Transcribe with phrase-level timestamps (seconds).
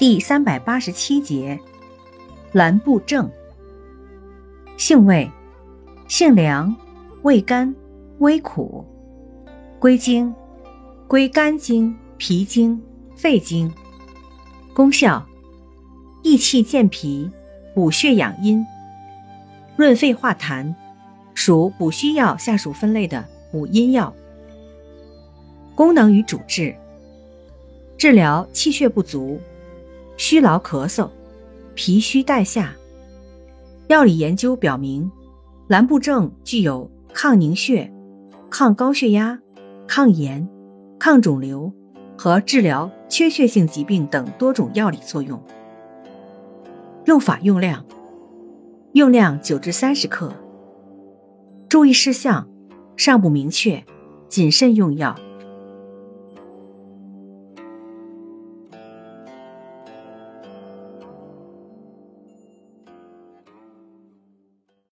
[0.00, 1.60] 第三百八十七节，
[2.52, 3.30] 兰布正。
[4.78, 5.30] 性味，
[6.08, 6.74] 性凉，
[7.20, 7.76] 味甘，
[8.20, 8.82] 微苦。
[9.78, 10.34] 归经，
[11.06, 12.82] 归肝经、脾经、
[13.14, 13.70] 肺经。
[14.72, 15.26] 功效，
[16.22, 17.30] 益气健脾，
[17.74, 18.64] 补血养阴，
[19.76, 20.74] 润肺化痰，
[21.34, 23.22] 属补虚药下属分类的
[23.52, 24.14] 补阴药。
[25.74, 26.74] 功能与主治，
[27.98, 29.38] 治疗气血不足。
[30.20, 31.08] 虚劳咳嗽、
[31.74, 32.74] 脾虚带下。
[33.88, 35.10] 药理研究表明，
[35.66, 37.90] 蓝布正具有抗凝血、
[38.50, 39.40] 抗高血压、
[39.88, 40.46] 抗炎、
[40.98, 41.72] 抗肿瘤
[42.18, 45.42] 和治疗缺血性疾病等多种药理作用。
[47.06, 47.86] 用法用量：
[48.92, 50.34] 用量九至三十克。
[51.66, 52.46] 注意事项：
[52.94, 53.82] 尚不明确，
[54.28, 55.16] 谨慎用药。